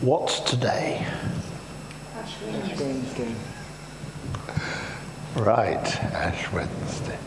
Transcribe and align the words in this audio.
What's 0.00 0.40
today? 0.40 1.06
Ash 2.16 2.34
Wednesday. 2.78 3.34
Right, 5.36 6.02
Ash 6.12 6.52
Wednesday. 6.52 7.18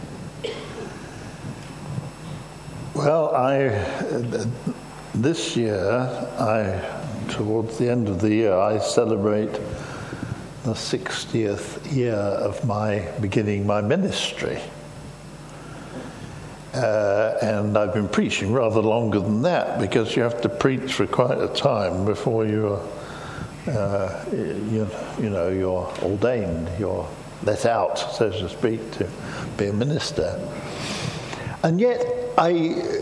Well, 2.94 3.34
I 3.36 3.70
this 5.16 5.56
year, 5.56 5.82
I 6.38 6.84
towards 7.30 7.78
the 7.78 7.90
end 7.90 8.10
of 8.10 8.22
the 8.22 8.30
year, 8.30 8.54
I 8.54 8.80
celebrate 8.80 9.54
the 10.64 10.74
60th 10.74 11.92
year 11.96 12.14
of 12.14 12.64
my 12.66 13.00
beginning 13.22 13.66
my 13.66 13.82
ministry. 13.82 14.62
Uh, 16.74 17.38
and 17.42 17.78
I've 17.78 17.94
been 17.94 18.10
preaching 18.10 18.52
rather 18.52 18.82
longer 18.82 19.20
than 19.20 19.42
that 19.44 19.80
because 19.80 20.16
you 20.16 20.24
have 20.24 20.42
to 20.42 20.50
preach 20.50 20.94
for 20.94 21.08
quite 21.08 21.40
a 21.40 21.48
time 21.48 22.06
before 22.06 22.46
you're, 22.46 22.82
uh, 23.68 24.26
you, 24.32 24.88
you 25.20 25.30
know, 25.30 25.50
you're 25.50 25.92
ordained, 26.04 26.70
you're 26.78 27.08
let 27.44 27.66
out, 27.66 27.98
so 27.98 28.30
to 28.30 28.50
speak, 28.50 28.92
to 28.92 29.10
be 29.58 29.68
a 29.68 29.74
minister. 29.74 30.40
And 31.64 31.80
yet, 31.80 32.06
I, 32.38 32.52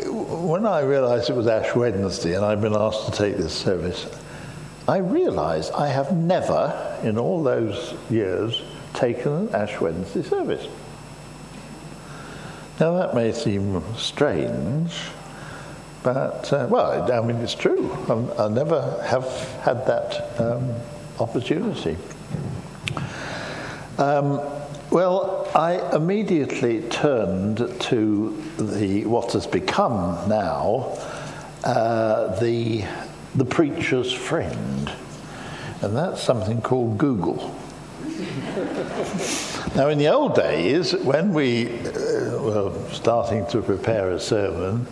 when 0.10 0.66
I 0.66 0.82
realized 0.82 1.30
it 1.30 1.36
was 1.36 1.48
Ash 1.48 1.76
Wednesday 1.76 2.36
and 2.36 2.46
I'd 2.46 2.62
been 2.62 2.76
asked 2.76 3.06
to 3.06 3.12
take 3.12 3.38
this 3.38 3.54
service, 3.54 4.08
I 4.88 4.98
realized 4.98 5.74
I 5.74 5.88
have 5.88 6.16
never, 6.16 7.00
in 7.04 7.18
all 7.18 7.44
those 7.44 7.96
years, 8.10 8.62
taken 8.94 9.32
an 9.34 9.56
Ash 9.56 9.80
Wednesday 9.82 10.22
service. 10.22 10.68
Now, 12.80 12.92
that 12.98 13.16
may 13.16 13.32
seem 13.32 13.82
strange, 13.96 14.92
but, 16.04 16.52
uh, 16.52 16.68
well, 16.70 17.12
I 17.12 17.26
mean, 17.26 17.38
it's 17.38 17.56
true. 17.56 17.90
I, 18.10 18.46
I 18.46 18.48
never 18.50 19.02
have 19.06 19.26
had 19.62 19.88
that 19.88 20.40
um, 20.40 20.74
opportunity. 21.20 21.98
Um, 23.98 24.42
well, 24.92 25.50
I 25.56 25.96
immediately 25.96 26.82
turned 26.90 27.58
to 27.58 28.44
the 28.58 29.06
what 29.06 29.32
has 29.32 29.48
become 29.48 30.28
now 30.28 30.98
uh, 31.64 32.38
the 32.40 32.84
the 33.36 33.46
preacher's 33.46 34.12
friend, 34.12 34.92
and 35.82 35.96
that's 35.96 36.22
something 36.22 36.62
called 36.62 36.98
Google. 36.98 37.58
now, 39.76 39.88
in 39.90 39.98
the 39.98 40.10
old 40.14 40.36
days, 40.36 40.94
when 40.94 41.34
we 41.34 41.66
were 42.46 42.72
starting 42.92 43.46
to 43.48 43.62
prepare 43.62 44.12
a 44.12 44.20
sermon, 44.20 44.88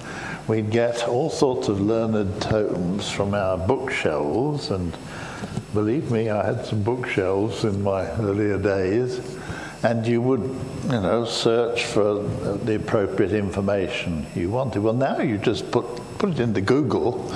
we'd 0.47 0.71
get 0.71 1.07
all 1.07 1.29
sorts 1.29 1.67
of 1.69 1.79
learned 1.79 2.41
tomes 2.41 3.09
from 3.09 3.33
our 3.33 3.57
bookshelves, 3.57 4.71
and 4.71 4.95
believe 5.73 6.11
me, 6.11 6.29
I 6.29 6.45
had 6.45 6.65
some 6.65 6.83
bookshelves 6.83 7.63
in 7.63 7.81
my 7.83 8.09
earlier 8.19 8.57
days, 8.57 9.21
and 9.83 10.05
you 10.07 10.21
would, 10.21 10.41
you 10.85 11.01
know, 11.01 11.25
search 11.25 11.85
for 11.85 12.23
the 12.65 12.75
appropriate 12.75 13.33
information 13.33 14.25
you 14.35 14.49
wanted. 14.49 14.81
Well, 14.81 14.93
now 14.93 15.19
you 15.19 15.37
just 15.37 15.71
put 15.71 15.85
put 16.17 16.29
it 16.29 16.39
into 16.39 16.61
Google, 16.61 17.29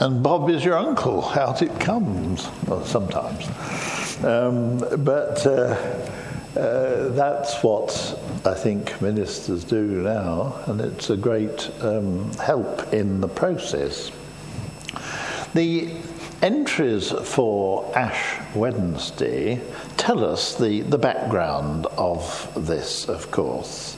and 0.00 0.20
Bob 0.20 0.50
is 0.50 0.64
your 0.64 0.76
uncle. 0.76 1.24
Out 1.26 1.62
it 1.62 1.78
comes. 1.78 2.48
Well, 2.66 2.84
sometimes. 2.84 3.46
Um, 4.24 4.78
but 5.04 5.46
uh, 5.46 5.76
uh, 6.58 7.08
that's 7.10 7.62
what 7.62 8.18
I 8.44 8.54
think 8.54 9.00
ministers 9.00 9.62
do 9.62 10.02
now, 10.02 10.60
and 10.66 10.80
it's 10.80 11.10
a 11.10 11.16
great 11.16 11.70
um, 11.80 12.32
help 12.34 12.92
in 12.92 13.20
the 13.20 13.28
process. 13.28 14.10
The 15.54 15.94
entries 16.42 17.12
for 17.12 17.96
Ash 17.96 18.40
Wednesday 18.56 19.60
tell 19.96 20.24
us 20.24 20.56
the, 20.56 20.80
the 20.80 20.98
background 20.98 21.86
of 21.96 22.50
this, 22.56 23.08
of 23.08 23.30
course, 23.30 23.94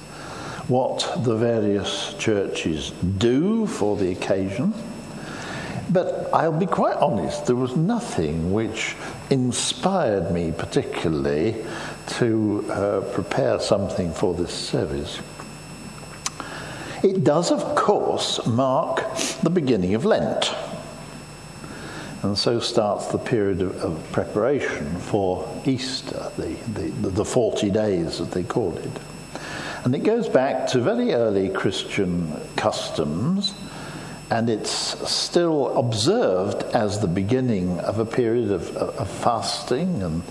what 0.68 1.24
the 1.24 1.36
various 1.36 2.12
churches 2.18 2.90
do 3.16 3.66
for 3.66 3.96
the 3.96 4.12
occasion 4.12 4.74
but 5.94 6.28
I'll 6.32 6.50
be 6.50 6.66
quite 6.66 6.96
honest, 6.96 7.46
there 7.46 7.54
was 7.54 7.76
nothing 7.76 8.52
which 8.52 8.96
inspired 9.30 10.32
me 10.32 10.50
particularly 10.50 11.64
to 12.06 12.64
uh, 12.70 13.00
prepare 13.12 13.60
something 13.60 14.12
for 14.12 14.34
this 14.34 14.52
service. 14.52 15.20
It 17.02 17.24
does, 17.24 17.50
of 17.50 17.74
course, 17.74 18.44
mark 18.46 19.02
the 19.42 19.50
beginning 19.50 19.94
of 19.94 20.04
Lent. 20.04 20.54
And 22.22 22.38
so 22.38 22.58
starts 22.60 23.08
the 23.08 23.18
period 23.18 23.60
of, 23.60 23.76
of 23.82 24.12
preparation 24.12 24.98
for 25.00 25.46
Easter, 25.66 26.30
the, 26.38 26.54
the, 26.72 27.10
the 27.10 27.24
40 27.24 27.70
days, 27.70 28.20
as 28.20 28.30
they 28.30 28.42
called 28.42 28.78
it. 28.78 28.90
And 29.84 29.94
it 29.94 30.04
goes 30.04 30.28
back 30.28 30.66
to 30.68 30.80
very 30.80 31.12
early 31.12 31.50
Christian 31.50 32.32
customs 32.56 33.52
and 34.30 34.48
it's 34.48 34.70
still 35.10 35.76
observed 35.76 36.62
as 36.74 37.00
the 37.00 37.06
beginning 37.06 37.78
of 37.80 37.98
a 37.98 38.06
period 38.06 38.50
of, 38.50 38.74
of, 38.76 39.08
fasting 39.08 40.02
and 40.02 40.22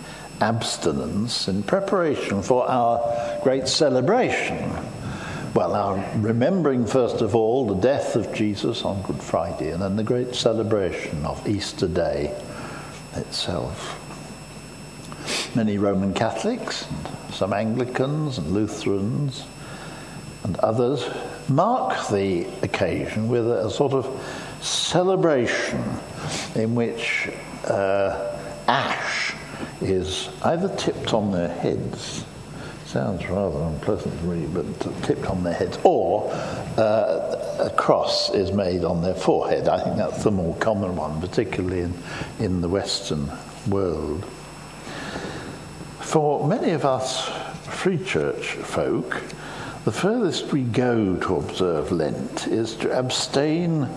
abstinence 0.43 1.47
in 1.47 1.63
preparation 1.63 2.43
for 2.43 2.69
our 2.69 3.39
great 3.41 3.65
celebration. 3.65 4.71
Well, 5.55 5.73
our 5.73 6.03
remembering, 6.17 6.85
first 6.85 7.21
of 7.21 7.33
all, 7.33 7.67
the 7.67 7.81
death 7.81 8.17
of 8.17 8.33
Jesus 8.33 8.83
on 8.83 9.01
Good 9.03 9.21
Friday, 9.21 9.69
and 9.69 9.81
then 9.81 9.95
the 9.95 10.03
great 10.03 10.35
celebration 10.35 11.25
of 11.25 11.47
Easter 11.47 11.87
Day 11.87 12.35
itself. 13.15 13.99
Many 15.55 15.77
Roman 15.77 16.13
Catholics, 16.13 16.87
some 17.31 17.53
Anglicans 17.53 18.37
and 18.37 18.51
Lutherans, 18.51 19.45
and 20.43 20.57
others 20.57 21.07
mark 21.47 22.09
the 22.09 22.47
occasion 22.63 23.29
with 23.29 23.49
a, 23.49 23.69
sort 23.69 23.93
of 23.93 24.05
celebration 24.59 25.81
in 26.55 26.75
which 26.75 27.29
uh, 27.65 28.37
ash 28.67 29.32
is 29.81 30.29
either 30.43 30.73
tipped 30.75 31.13
on 31.13 31.31
their 31.31 31.49
heads, 31.49 32.25
sounds 32.85 33.27
rather 33.27 33.59
unpleasant 33.63 34.17
to 34.19 34.25
me, 34.25 34.45
but 34.47 35.03
tipped 35.03 35.25
on 35.25 35.43
their 35.43 35.53
heads, 35.53 35.77
or 35.83 36.29
uh, 36.77 37.57
a 37.59 37.71
cross 37.75 38.33
is 38.33 38.51
made 38.51 38.83
on 38.83 39.01
their 39.01 39.15
forehead. 39.15 39.67
I 39.67 39.83
think 39.83 39.97
that's 39.97 40.23
the 40.23 40.31
more 40.31 40.55
common 40.57 40.95
one, 40.95 41.19
particularly 41.21 41.81
in, 41.81 41.93
in 42.39 42.61
the 42.61 42.69
Western 42.69 43.29
world. 43.67 44.25
For 46.01 46.47
many 46.47 46.71
of 46.71 46.85
us 46.85 47.27
free 47.65 47.97
church 47.97 48.47
folk, 48.53 49.21
the 49.85 49.91
furthest 49.91 50.53
we 50.53 50.61
go 50.61 51.17
to 51.17 51.35
observe 51.35 51.91
Lent 51.91 52.47
is 52.47 52.75
to 52.77 52.97
abstain 52.97 53.89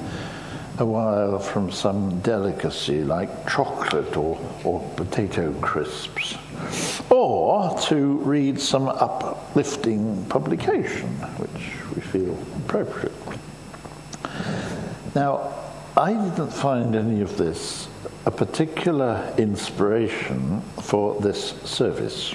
a 0.79 0.85
while 0.85 1.39
from 1.39 1.71
some 1.71 2.21
delicacy 2.21 3.03
like 3.03 3.49
chocolate 3.49 4.17
or, 4.17 4.39
or 4.65 4.81
potato 4.97 5.53
crisps, 5.61 6.37
or 7.11 7.79
to 7.81 8.19
read 8.19 8.61
some 8.61 8.89
uplifting 8.89 10.25
publication, 10.27 11.09
which 11.39 11.95
we 11.95 12.01
feel 12.03 12.39
appropriate. 12.65 13.15
Now, 15.15 15.55
I 15.97 16.13
didn't 16.13 16.53
find 16.53 16.95
any 16.95 17.23
of 17.23 17.39
this 17.39 17.89
a 18.27 18.31
particular 18.31 19.33
inspiration 19.39 20.61
for 20.83 21.19
this 21.21 21.51
service 21.63 22.35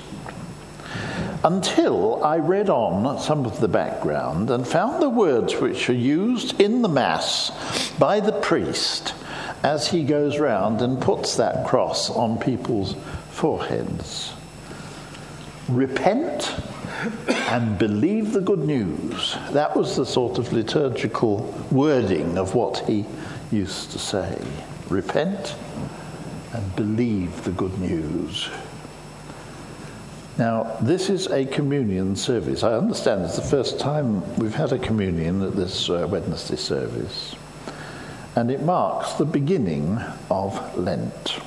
until 1.44 2.24
I 2.24 2.38
read 2.38 2.70
on 2.70 3.20
some 3.20 3.46
of 3.46 3.60
the 3.60 3.68
background 3.68 4.52
and 4.52 4.68
found 4.68 5.02
the 5.02 5.10
words 5.10 5.56
which 5.56 5.90
are 5.90 5.94
used 5.94 6.60
in 6.62 6.82
the 6.82 6.90
Mass 6.90 7.52
by 7.98 8.20
the 8.20 8.32
priest 8.32 9.16
as 9.64 9.88
he 9.88 10.04
goes 10.04 10.40
round 10.40 10.82
and 10.82 11.02
puts 11.02 11.36
that 11.38 11.66
cross 11.66 12.10
on 12.10 12.38
people's 12.38 12.96
foreheads. 13.32 14.34
Repent 15.68 16.56
and 17.28 17.78
believe 17.78 18.34
the 18.34 18.42
good 18.42 18.60
news. 18.60 19.36
That 19.52 19.76
was 19.76 19.96
the 19.96 20.06
sort 20.06 20.38
of 20.38 20.54
liturgical 20.54 21.54
wording 21.72 22.38
of 22.38 22.54
what 22.54 22.80
he 22.88 23.06
used 23.52 23.92
to 23.92 24.00
say. 24.00 24.40
Repent 24.90 25.56
and 26.54 26.76
believe 26.76 27.44
the 27.44 27.52
good 27.52 27.78
news. 27.80 28.50
Now, 30.38 30.78
this 30.82 31.10
is 31.10 31.28
a 31.28 31.46
communion 31.46 32.16
service. 32.16 32.64
I 32.64 32.74
understand 32.74 33.24
it's 33.24 33.36
the 33.36 33.42
first 33.42 33.80
time 33.80 34.36
we've 34.38 34.56
had 34.56 34.72
a 34.72 34.80
communion 34.80 35.42
at 35.42 35.56
this 35.56 35.90
uh, 35.90 36.08
Wednesday 36.10 36.56
service, 36.56 37.36
and 38.36 38.50
it 38.50 38.64
marks 38.64 39.14
the 39.14 39.26
beginning 39.26 40.00
of 40.30 40.78
Lent. 40.78 41.40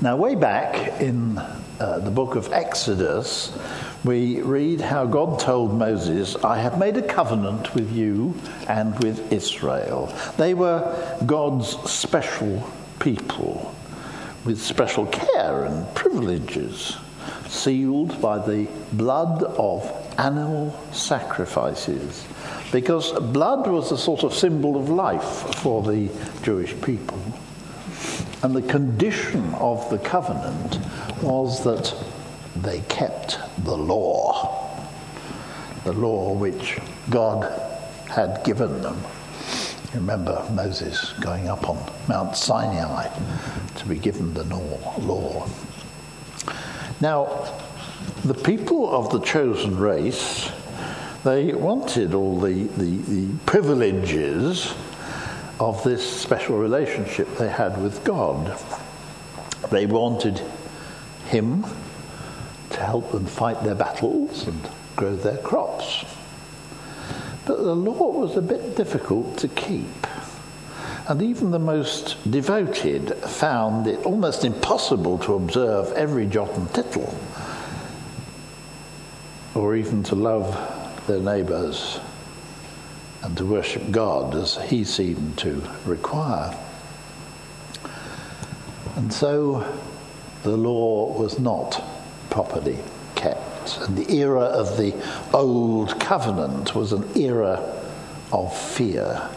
Now, 0.00 0.16
way 0.16 0.36
back 0.36 1.00
in 1.00 1.38
uh, 1.80 1.98
the 1.98 2.10
book 2.10 2.36
of 2.36 2.52
Exodus, 2.52 3.56
we 4.04 4.40
read 4.42 4.80
how 4.80 5.04
God 5.04 5.40
told 5.40 5.74
Moses, 5.74 6.36
I 6.36 6.58
have 6.58 6.78
made 6.78 6.96
a 6.96 7.02
covenant 7.02 7.74
with 7.74 7.90
you 7.92 8.34
and 8.68 8.98
with 9.02 9.32
Israel. 9.32 10.14
They 10.36 10.54
were 10.54 11.18
God's 11.26 11.68
special 11.90 12.70
people 13.00 13.74
with 14.44 14.60
special 14.60 15.06
care 15.06 15.64
and 15.64 15.92
privileges, 15.94 16.96
sealed 17.48 18.20
by 18.20 18.38
the 18.38 18.66
blood 18.92 19.42
of 19.42 19.90
animal 20.18 20.78
sacrifices, 20.92 22.26
because 22.72 23.12
blood 23.12 23.66
was 23.66 23.92
a 23.92 23.98
sort 23.98 24.24
of 24.24 24.34
symbol 24.34 24.76
of 24.76 24.88
life 24.88 25.54
for 25.56 25.82
the 25.82 26.10
Jewish 26.42 26.74
people. 26.82 27.20
And 28.42 28.54
the 28.54 28.62
condition 28.62 29.54
of 29.54 29.88
the 29.90 29.98
covenant 29.98 30.78
was 31.22 31.64
that 31.64 31.94
they 32.56 32.80
kept 32.82 33.38
the 33.64 33.76
law, 33.76 34.78
the 35.84 35.92
law 35.92 36.32
which 36.32 36.78
God 37.10 37.50
had 38.08 38.42
given 38.44 38.82
them. 38.82 39.02
Remember 39.94 40.44
Moses 40.52 41.12
going 41.20 41.48
up 41.48 41.68
on 41.68 41.78
Mount 42.08 42.36
Sinai 42.36 43.08
to 43.76 43.86
be 43.86 43.96
given 43.96 44.34
the 44.34 44.44
law. 44.44 45.48
Now, 47.04 47.52
the 48.24 48.32
people 48.32 48.88
of 48.88 49.10
the 49.10 49.20
chosen 49.20 49.76
race, 49.76 50.50
they 51.22 51.52
wanted 51.52 52.14
all 52.14 52.40
the, 52.40 52.62
the, 52.62 52.96
the 52.96 53.34
privileges 53.44 54.72
of 55.60 55.84
this 55.84 56.02
special 56.22 56.56
relationship 56.56 57.28
they 57.36 57.50
had 57.50 57.78
with 57.82 58.02
God. 58.04 58.58
They 59.70 59.84
wanted 59.84 60.40
Him 61.26 61.66
to 62.70 62.80
help 62.80 63.12
them 63.12 63.26
fight 63.26 63.62
their 63.62 63.74
battles 63.74 64.46
and 64.46 64.66
grow 64.96 65.14
their 65.14 65.36
crops. 65.36 66.06
But 67.44 67.58
the 67.58 67.76
law 67.76 68.18
was 68.18 68.34
a 68.38 68.40
bit 68.40 68.78
difficult 68.78 69.36
to 69.40 69.48
keep. 69.48 70.03
And 71.06 71.20
even 71.20 71.50
the 71.50 71.58
most 71.58 72.16
devoted 72.30 73.14
found 73.16 73.86
it 73.86 74.06
almost 74.06 74.44
impossible 74.44 75.18
to 75.18 75.34
observe 75.34 75.92
every 75.92 76.26
jot 76.26 76.50
and 76.54 76.72
tittle, 76.72 77.14
or 79.54 79.76
even 79.76 80.02
to 80.04 80.14
love 80.14 80.56
their 81.06 81.20
neighbours 81.20 82.00
and 83.22 83.36
to 83.36 83.44
worship 83.44 83.90
God 83.90 84.34
as 84.34 84.56
he 84.56 84.84
seemed 84.84 85.36
to 85.38 85.62
require. 85.84 86.56
And 88.96 89.12
so 89.12 89.78
the 90.42 90.56
law 90.56 91.12
was 91.18 91.38
not 91.38 91.82
properly 92.30 92.78
kept. 93.14 93.78
And 93.82 93.96
the 93.96 94.10
era 94.14 94.40
of 94.40 94.78
the 94.78 94.94
Old 95.34 96.00
Covenant 96.00 96.74
was 96.74 96.92
an 96.92 97.04
era 97.14 97.60
of 98.32 98.56
fear. 98.56 99.28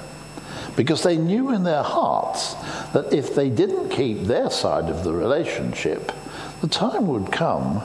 Because 0.76 1.04
they 1.04 1.18
knew 1.18 1.54
in 1.54 1.64
their 1.64 1.84
hearts 1.84 2.54
that 2.94 3.14
if 3.14 3.34
they 3.34 3.50
didn't 3.50 3.90
keep 3.90 4.24
their 4.24 4.50
side 4.50 4.90
of 4.90 5.04
the 5.04 5.14
relationship, 5.14 6.12
the 6.62 6.68
time 6.68 7.08
would 7.08 7.32
come 7.32 7.80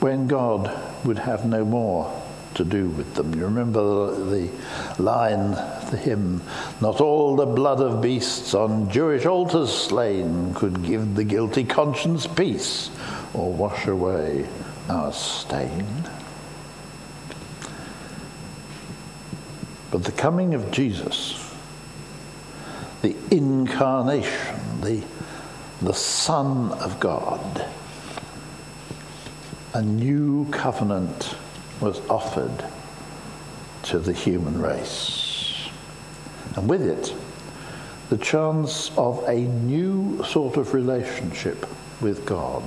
when 0.00 0.26
God 0.26 0.70
would 1.04 1.18
have 1.18 1.44
no 1.44 1.64
more 1.64 2.22
to 2.54 2.64
do 2.64 2.88
with 2.88 3.14
them. 3.14 3.34
You 3.34 3.44
remember 3.44 4.14
the, 4.14 4.48
the 4.96 5.02
line, 5.02 5.52
the 5.90 5.96
hymn, 5.96 6.42
Not 6.80 7.00
all 7.00 7.36
the 7.36 7.46
blood 7.46 7.80
of 7.80 8.00
beasts 8.00 8.54
on 8.54 8.90
Jewish 8.90 9.26
altars 9.26 9.72
slain 9.72 10.54
could 10.54 10.84
give 10.84 11.14
the 11.14 11.24
guilty 11.24 11.64
conscience 11.64 12.26
peace 12.26 12.90
or 13.32 13.52
wash 13.52 13.86
away 13.86 14.46
our 14.88 15.12
stain. 15.12 15.86
But 19.90 20.04
the 20.04 20.12
coming 20.12 20.54
of 20.54 20.70
Jesus, 20.70 21.43
the 23.04 23.14
incarnation, 23.30 24.80
the, 24.80 25.02
the 25.82 25.92
Son 25.92 26.72
of 26.72 26.98
God, 26.98 27.68
a 29.74 29.82
new 29.82 30.48
covenant 30.50 31.36
was 31.82 32.00
offered 32.08 32.64
to 33.82 33.98
the 33.98 34.14
human 34.14 34.58
race. 34.58 35.68
And 36.56 36.66
with 36.66 36.80
it, 36.80 37.14
the 38.08 38.16
chance 38.16 38.90
of 38.96 39.22
a 39.28 39.38
new 39.38 40.24
sort 40.24 40.56
of 40.56 40.72
relationship 40.72 41.66
with 42.00 42.24
God. 42.24 42.62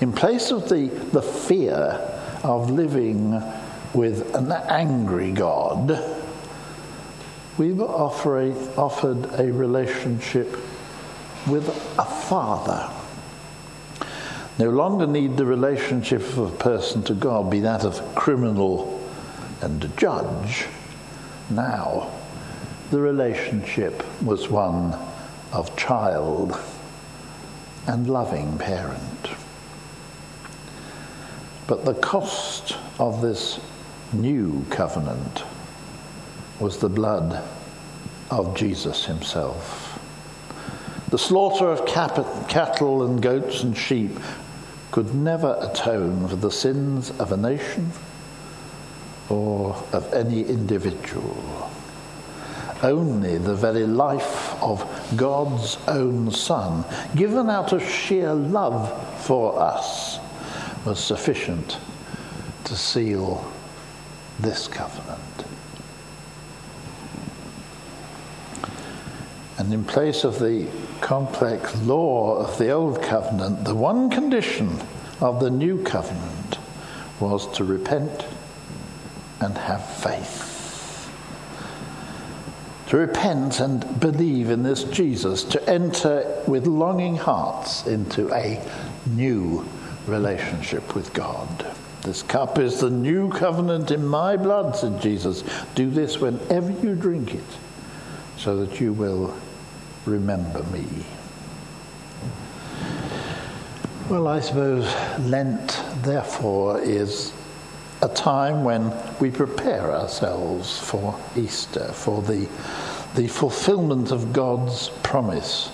In 0.00 0.12
place 0.12 0.50
of 0.50 0.68
the, 0.68 0.88
the 1.12 1.22
fear 1.22 2.00
of 2.42 2.68
living 2.68 3.40
with 3.92 4.34
an 4.34 4.50
angry 4.50 5.30
God, 5.30 6.13
we 7.56 7.72
were 7.72 7.86
offered 7.86 9.26
a 9.38 9.52
relationship 9.52 10.56
with 11.46 11.68
a 11.98 12.04
father. 12.04 12.90
No 14.58 14.70
longer 14.70 15.06
need 15.06 15.36
the 15.36 15.46
relationship 15.46 16.20
of 16.20 16.38
a 16.38 16.56
person 16.56 17.02
to 17.04 17.14
God 17.14 17.50
be 17.50 17.60
that 17.60 17.84
of 17.84 18.14
criminal 18.14 19.00
and 19.60 19.96
judge. 19.96 20.66
Now, 21.50 22.10
the 22.90 23.00
relationship 23.00 24.02
was 24.22 24.48
one 24.48 24.98
of 25.52 25.76
child 25.76 26.58
and 27.86 28.08
loving 28.08 28.58
parent. 28.58 29.28
But 31.66 31.84
the 31.84 31.94
cost 31.94 32.76
of 32.98 33.22
this 33.22 33.60
new 34.12 34.64
covenant 34.70 35.44
was 36.60 36.78
the 36.78 36.88
blood 36.88 37.42
of 38.30 38.56
Jesus 38.56 39.04
himself. 39.04 39.98
The 41.10 41.18
slaughter 41.18 41.66
of 41.66 41.86
cap- 41.86 42.48
cattle 42.48 43.04
and 43.04 43.20
goats 43.22 43.62
and 43.62 43.76
sheep 43.76 44.18
could 44.90 45.14
never 45.14 45.56
atone 45.60 46.28
for 46.28 46.36
the 46.36 46.50
sins 46.50 47.10
of 47.18 47.32
a 47.32 47.36
nation 47.36 47.90
or 49.28 49.74
of 49.92 50.12
any 50.12 50.42
individual. 50.44 51.70
Only 52.82 53.38
the 53.38 53.54
very 53.54 53.86
life 53.86 54.60
of 54.62 54.84
God's 55.16 55.78
own 55.88 56.30
Son, 56.30 56.84
given 57.16 57.48
out 57.48 57.72
of 57.72 57.82
sheer 57.82 58.34
love 58.34 59.24
for 59.24 59.58
us, 59.58 60.18
was 60.84 61.02
sufficient 61.02 61.78
to 62.64 62.76
seal 62.76 63.50
this 64.38 64.68
covenant. 64.68 65.20
And 69.56 69.72
in 69.72 69.84
place 69.84 70.24
of 70.24 70.38
the 70.38 70.66
complex 71.00 71.80
law 71.82 72.36
of 72.36 72.58
the 72.58 72.70
old 72.70 73.02
covenant, 73.02 73.64
the 73.64 73.74
one 73.74 74.10
condition 74.10 74.80
of 75.20 75.40
the 75.40 75.50
new 75.50 75.82
covenant 75.84 76.58
was 77.20 77.46
to 77.56 77.64
repent 77.64 78.26
and 79.40 79.56
have 79.56 79.88
faith. 79.96 80.50
To 82.88 82.96
repent 82.96 83.60
and 83.60 84.00
believe 84.00 84.50
in 84.50 84.62
this 84.62 84.84
Jesus, 84.84 85.44
to 85.44 85.70
enter 85.70 86.42
with 86.46 86.66
longing 86.66 87.16
hearts 87.16 87.86
into 87.86 88.32
a 88.34 88.60
new 89.06 89.66
relationship 90.06 90.94
with 90.94 91.12
God. 91.14 91.66
This 92.02 92.22
cup 92.22 92.58
is 92.58 92.80
the 92.80 92.90
new 92.90 93.30
covenant 93.30 93.90
in 93.90 94.06
my 94.06 94.36
blood, 94.36 94.76
said 94.76 95.00
Jesus. 95.00 95.42
Do 95.74 95.88
this 95.90 96.18
whenever 96.18 96.70
you 96.70 96.94
drink 96.94 97.34
it, 97.34 97.44
so 98.36 98.64
that 98.64 98.80
you 98.80 98.92
will 98.92 99.34
remember 100.06 100.62
me. 100.64 100.86
Well, 104.08 104.28
I 104.28 104.40
suppose 104.40 104.84
Lent, 105.20 105.82
therefore, 106.02 106.80
is 106.80 107.32
a 108.02 108.08
time 108.08 108.62
when 108.64 108.92
we 109.18 109.30
prepare 109.30 109.92
ourselves 109.92 110.78
for 110.78 111.18
Easter, 111.36 111.86
for 111.92 112.20
the, 112.20 112.46
the 113.14 113.28
fulfillment 113.28 114.10
of 114.10 114.32
God's 114.32 114.90
promise 115.02 115.70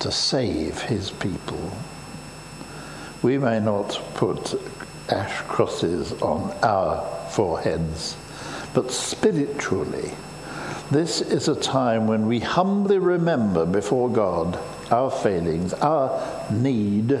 to 0.00 0.10
save 0.10 0.80
his 0.82 1.10
people. 1.12 1.72
We 3.22 3.38
may 3.38 3.60
not 3.60 4.00
put 4.14 4.60
ash 5.08 5.40
crosses 5.42 6.12
on 6.20 6.52
our 6.62 7.04
foreheads, 7.30 8.16
but 8.74 8.90
spiritually, 8.90 10.12
this 10.90 11.20
is 11.20 11.48
a 11.48 11.54
time 11.54 12.06
when 12.06 12.26
we 12.26 12.40
humbly 12.40 12.98
remember 12.98 13.66
before 13.66 14.08
God 14.08 14.58
our 14.90 15.10
failings, 15.10 15.74
our 15.74 16.46
need 16.50 17.20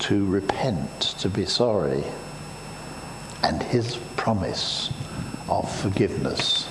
to 0.00 0.26
repent, 0.26 1.00
to 1.18 1.28
be 1.28 1.44
sorry, 1.44 2.04
and 3.42 3.62
His 3.62 3.96
promise 4.16 4.92
of 5.48 5.70
forgiveness 5.80 6.68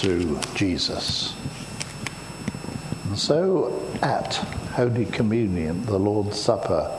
through 0.00 0.40
Jesus. 0.54 1.34
And 3.04 3.18
so 3.18 3.86
at 4.02 4.34
Holy 4.74 5.06
Communion, 5.06 5.84
the 5.84 5.98
Lord's 5.98 6.40
Supper, 6.40 6.90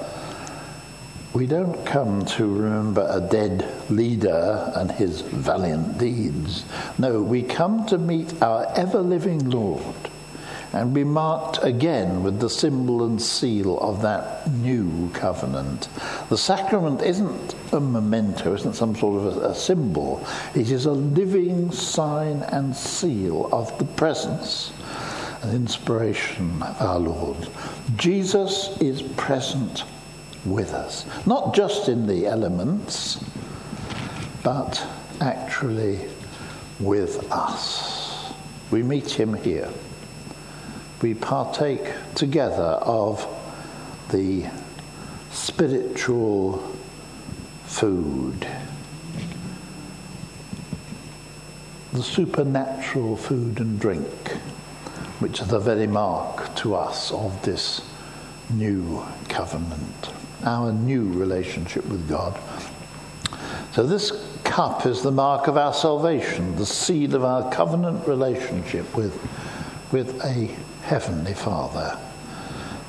we 1.33 1.47
don't 1.47 1.85
come 1.85 2.25
to 2.25 2.45
remember 2.45 3.07
a 3.09 3.21
dead 3.21 3.65
leader 3.89 4.71
and 4.75 4.91
his 4.91 5.21
valiant 5.21 5.97
deeds. 5.97 6.65
No, 6.97 7.21
we 7.21 7.41
come 7.41 7.85
to 7.85 7.97
meet 7.97 8.41
our 8.41 8.67
ever 8.75 8.99
living 8.99 9.49
Lord 9.49 9.95
and 10.73 10.93
be 10.93 11.05
marked 11.05 11.59
again 11.63 12.23
with 12.23 12.39
the 12.39 12.49
symbol 12.49 13.05
and 13.05 13.21
seal 13.21 13.79
of 13.79 14.01
that 14.01 14.49
new 14.51 15.09
covenant. 15.13 15.87
The 16.29 16.37
sacrament 16.37 17.01
isn't 17.01 17.55
a 17.71 17.79
memento, 17.79 18.53
isn't 18.53 18.75
some 18.75 18.95
sort 18.95 19.25
of 19.25 19.37
a, 19.37 19.55
symbol. 19.55 20.25
It 20.53 20.69
is 20.69 20.85
a 20.85 20.91
living 20.91 21.71
sign 21.71 22.41
and 22.43 22.75
seal 22.75 23.49
of 23.53 23.77
the 23.79 23.85
presence 23.85 24.71
and 25.41 25.53
inspiration 25.53 26.61
of 26.61 26.81
our 26.81 26.99
Lord. 26.99 27.49
Jesus 27.95 28.77
is 28.81 29.01
present 29.01 29.83
with 30.45 30.73
us, 30.73 31.05
not 31.25 31.53
just 31.53 31.89
in 31.89 32.07
the 32.07 32.25
elements, 32.25 33.23
but 34.43 34.83
actually 35.19 36.07
with 36.79 37.31
us. 37.31 38.33
We 38.71 38.83
meet 38.83 39.11
him 39.11 39.33
here. 39.33 39.69
We 41.01 41.13
partake 41.13 41.93
together 42.15 42.79
of 42.81 43.27
the 44.09 44.45
spiritual 45.31 46.75
food, 47.65 48.47
the 51.93 52.03
supernatural 52.03 53.15
food 53.15 53.59
and 53.59 53.79
drink, 53.79 54.31
which 55.19 55.41
are 55.41 55.45
the 55.45 55.59
very 55.59 55.87
mark 55.87 56.55
to 56.57 56.75
us 56.75 57.11
of 57.11 57.41
this 57.43 57.81
new 58.49 59.03
covenant, 59.29 60.11
our 60.43 60.71
new 60.71 61.11
relationship 61.13 61.85
with 61.87 62.07
God. 62.07 62.39
So, 63.73 63.83
this 63.83 64.11
cup 64.43 64.85
is 64.85 65.01
the 65.01 65.11
mark 65.11 65.47
of 65.47 65.57
our 65.57 65.73
salvation, 65.73 66.55
the 66.57 66.65
seed 66.65 67.13
of 67.13 67.23
our 67.23 67.49
covenant 67.51 68.07
relationship 68.07 68.95
with, 68.95 69.17
with 69.91 70.23
a 70.25 70.53
Heavenly 70.83 71.33
Father 71.33 71.97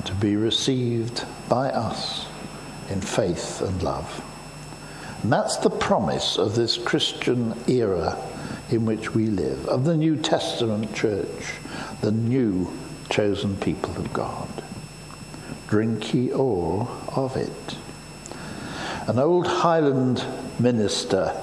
to 0.04 0.14
be 0.14 0.36
received 0.36 1.24
by 1.48 1.70
us 1.70 2.26
in 2.90 3.00
faith 3.00 3.60
and 3.60 3.82
love. 3.82 4.24
And 5.22 5.32
that's 5.32 5.56
the 5.58 5.70
promise 5.70 6.36
of 6.36 6.56
this 6.56 6.76
Christian 6.76 7.54
era 7.68 8.18
in 8.70 8.84
which 8.84 9.14
we 9.14 9.26
live, 9.26 9.66
of 9.66 9.84
the 9.84 9.96
New 9.96 10.16
Testament 10.16 10.94
church, 10.94 11.54
the 12.00 12.10
new 12.10 12.72
chosen 13.10 13.56
people 13.56 13.96
of 13.96 14.12
God. 14.12 14.48
Drink 15.72 16.12
ye 16.12 16.30
all 16.30 16.86
of 17.16 17.34
it. 17.34 17.76
An 19.06 19.18
old 19.18 19.46
Highland 19.46 20.22
minister, 20.58 21.34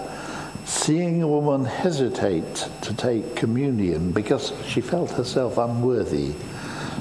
seeing 0.66 1.24
a 1.24 1.28
woman 1.28 1.66
hesitate 1.66 2.68
to 2.84 2.94
take 2.94 3.36
communion 3.36 4.12
because 4.12 4.54
she 4.68 4.82
felt 4.82 5.10
herself 5.10 5.58
unworthy, 5.58 6.36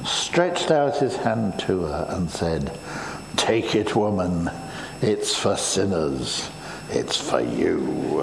stretched 0.07 0.71
out 0.71 0.97
his 0.97 1.17
hand 1.17 1.59
to 1.59 1.83
her 1.83 2.07
and 2.09 2.31
said, 2.31 2.73
Take 3.37 3.75
it, 3.75 3.95
woman. 3.95 4.51
It's 5.03 5.37
for 5.37 5.59
sinners. 5.59 6.49
It's 6.89 7.19
for 7.19 7.43
you. 7.43 8.23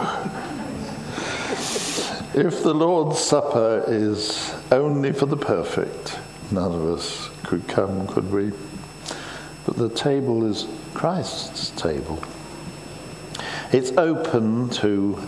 if 2.34 2.64
the 2.64 2.74
Lord's 2.74 3.20
Supper 3.20 3.84
is 3.88 4.52
only 4.72 5.14
for 5.14 5.28
the 5.28 5.38
perfect, 5.38 6.18
none 6.50 6.72
of 6.72 6.90
us 6.90 7.30
could 7.44 7.68
come, 7.68 8.08
could 8.08 8.32
we? 8.32 8.52
But 9.66 9.78
the 9.78 9.90
table 9.90 10.46
is 10.46 10.68
Christ's 10.94 11.72
table. 11.72 12.22
It's 13.72 13.92
open 13.98 14.70
to 14.70 15.20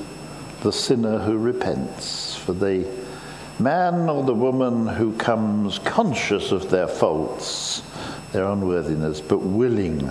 the 0.61 0.71
sinner 0.71 1.19
who 1.19 1.37
repents, 1.37 2.35
for 2.35 2.53
the 2.53 2.87
man 3.59 4.09
or 4.09 4.23
the 4.23 4.33
woman 4.33 4.87
who 4.87 5.13
comes 5.17 5.79
conscious 5.79 6.51
of 6.51 6.69
their 6.69 6.87
faults, 6.87 7.81
their 8.31 8.45
unworthiness, 8.45 9.21
but 9.21 9.39
willing 9.39 10.09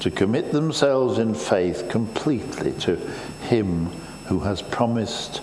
to 0.00 0.10
commit 0.10 0.52
themselves 0.52 1.18
in 1.18 1.34
faith 1.34 1.88
completely 1.90 2.72
to 2.72 2.96
Him 3.42 3.86
who 4.26 4.40
has 4.40 4.62
promised 4.62 5.42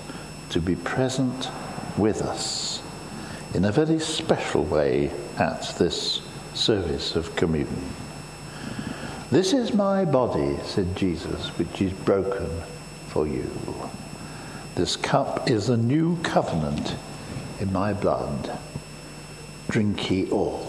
to 0.50 0.60
be 0.60 0.76
present 0.76 1.50
with 1.98 2.22
us 2.22 2.82
in 3.54 3.66
a 3.66 3.72
very 3.72 4.00
special 4.00 4.64
way 4.64 5.12
at 5.38 5.76
this 5.78 6.22
service 6.54 7.16
of 7.16 7.36
communion. 7.36 7.94
This 9.30 9.52
is 9.52 9.74
my 9.74 10.06
body, 10.06 10.58
said 10.64 10.96
Jesus, 10.96 11.50
which 11.60 11.82
is 11.82 11.92
broken 11.92 12.48
for 13.08 13.28
you. 13.28 13.52
This 14.76 14.96
cup 14.96 15.50
is 15.50 15.68
a 15.68 15.76
new 15.76 16.16
covenant 16.24 16.96
in 17.60 17.74
my 17.74 17.92
blood. 17.92 18.58
Drink 19.70 20.10
ye 20.10 20.30
all. 20.32 20.67